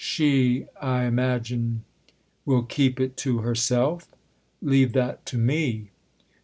[0.03, 1.83] "She, I imagine"
[2.47, 4.07] "Will keep it to herself?
[4.59, 5.91] Leave that to me!"